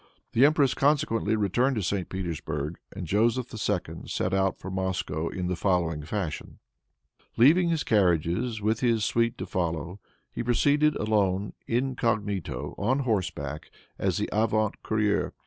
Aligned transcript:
The 0.33 0.45
empress, 0.47 0.73
consequently, 0.73 1.35
returned 1.35 1.75
to 1.75 1.83
St. 1.83 2.09
Petersburg, 2.09 2.79
and 2.91 3.05
Joseph 3.05 3.53
II. 3.53 4.07
set 4.07 4.33
out 4.33 4.57
for 4.57 4.71
Moscow 4.71 5.27
in 5.29 5.45
the 5.45 5.55
following 5.55 6.01
fashion: 6.01 6.57
Leaving 7.37 7.69
his 7.69 7.83
carriages 7.83 8.63
with 8.63 8.79
his 8.79 9.05
suite 9.05 9.37
to 9.37 9.45
follow, 9.45 9.99
he 10.31 10.41
proceeded 10.41 10.95
alone, 10.95 11.53
incognito, 11.67 12.73
on 12.79 13.01
horse 13.01 13.29
back, 13.29 13.69
as 13.99 14.17
the 14.17 14.27
avant 14.33 14.81
courier. 14.81 15.33